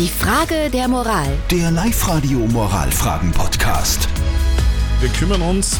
[0.00, 1.28] Die Frage der Moral.
[1.50, 4.08] Der Live-Radio Moralfragen-Podcast.
[4.98, 5.78] Wir kümmern uns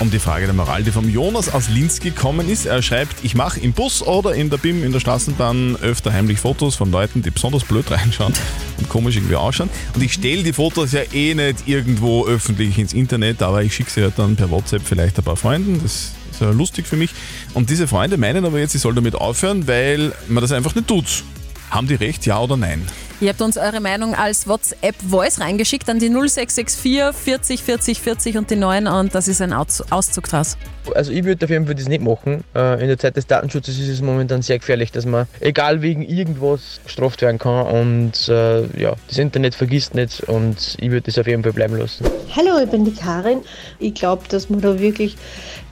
[0.00, 2.66] um die Frage der Moral, die vom Jonas aus Linz gekommen ist.
[2.66, 6.40] Er schreibt, ich mache im Bus oder in der BIM, in der Straßenbahn öfter heimlich
[6.40, 8.34] Fotos von Leuten, die besonders blöd reinschauen
[8.78, 9.70] und komisch irgendwie ausschauen.
[9.94, 13.92] Und ich stelle die Fotos ja eh nicht irgendwo öffentlich ins Internet, aber ich schicke
[13.92, 15.80] sie halt dann per WhatsApp vielleicht ein paar Freunden.
[15.80, 17.10] Das ist ja lustig für mich.
[17.54, 20.88] Und diese Freunde meinen aber jetzt, ich soll damit aufhören, weil man das einfach nicht
[20.88, 21.22] tut.
[21.70, 22.84] Haben die recht, ja oder nein?
[23.20, 28.48] Ihr habt uns eure Meinung als WhatsApp-Voice reingeschickt an die 0664 40 40 40 und
[28.48, 30.56] die 9 und das ist ein Aus Auszug draus.
[30.94, 32.44] Also ich würde auf jeden Fall das nicht machen.
[32.54, 36.02] Äh, In der Zeit des Datenschutzes ist es momentan sehr gefährlich, dass man egal wegen
[36.02, 41.18] irgendwas gestraft werden kann und äh, ja, das Internet vergisst nicht und ich würde das
[41.18, 42.06] auf jeden Fall bleiben lassen.
[42.36, 43.40] Hallo, ich bin die Karin.
[43.80, 45.16] Ich glaube, dass man da wirklich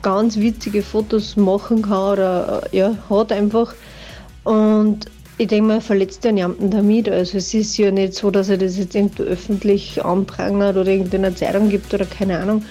[0.03, 3.73] ganz witzige Fotos machen kann oder äh, ja, hat einfach.
[4.43, 5.07] Und
[5.39, 7.09] ich denke, man verletzt ja niemanden damit.
[7.09, 11.35] Also es ist ja nicht so, dass er das jetzt irgendwo öffentlich anprangert oder irgendeiner
[11.35, 12.65] Zeitung gibt oder keine Ahnung,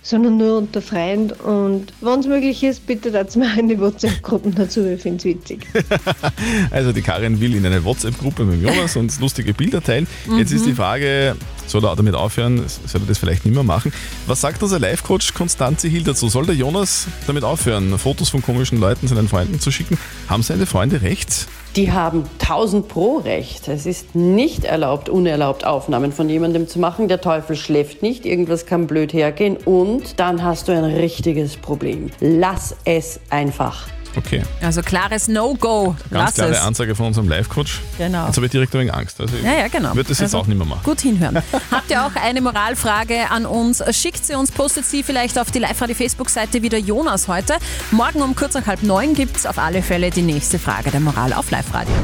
[0.00, 1.32] sondern nur unter Freunden.
[1.32, 4.86] Und wenn es möglich ist, bitte dazu mal in die WhatsApp-Gruppen dazu.
[4.86, 5.66] Ich finde es witzig.
[6.70, 10.06] Also die Karin will in eine WhatsApp-Gruppe mit dem Jonas und lustige Bilder teilen.
[10.38, 12.64] Jetzt ist die Frage, soll er damit aufhören?
[12.86, 13.92] Soll er das vielleicht nicht mehr machen?
[14.26, 16.28] Was sagt unser Live-Coach Konstanze Hill dazu?
[16.28, 19.98] Soll der Jonas damit aufhören, Fotos von komischen Leuten seinen Freunden zu schicken?
[20.28, 21.46] Haben seine Freunde recht?
[21.76, 23.68] Die haben 1000 pro Recht.
[23.68, 27.06] Es ist nicht erlaubt, unerlaubt Aufnahmen von jemandem zu machen.
[27.06, 32.10] Der Teufel schläft nicht, irgendwas kann blöd hergehen und dann hast du ein richtiges Problem.
[32.18, 33.88] Lass es einfach.
[34.16, 35.94] Okay, Also klares No-Go.
[36.10, 36.60] ganz Lass klare es.
[36.60, 37.80] Ansage von unserem Live-Coach.
[37.98, 38.26] Genau.
[38.26, 39.20] Jetzt habe ich direkt ein wenig Angst.
[39.20, 39.90] Also ich Ja, ja, genau.
[39.94, 40.80] würde das jetzt Also auch nicht mehr machen.
[40.84, 41.36] Gut hinhören.
[41.70, 43.82] Habt ihr auch eine Moralfrage an uns?
[43.96, 47.54] Schickt sie uns, postet sie vielleicht auf die Live-Radio-Facebook-Seite wie der Jonas heute.
[47.90, 51.00] Morgen um kurz nach halb neun gibt es auf alle Fälle die nächste Frage der
[51.00, 51.94] Moral auf Live-Radio.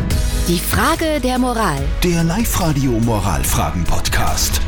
[0.48, 1.80] Die Frage der Moral.
[2.04, 4.60] Der Live-Radio Moralfragen-Podcast.